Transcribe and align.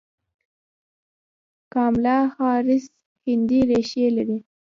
کاملا 1.73 2.17
هاریس 2.35 2.85
هندي 3.25 3.59
ریښې 3.69 4.05
لري. 4.17 4.39